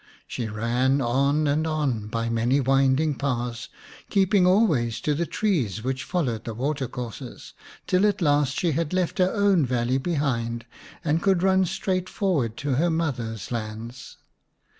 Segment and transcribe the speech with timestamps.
[0.27, 3.69] She ran on and on by many winding paths,
[4.09, 7.53] keeping always to the trees which followed the water courses,
[7.85, 10.65] till at last she had left her own valley behind
[11.05, 14.17] and could run straight forward to her mother's lands.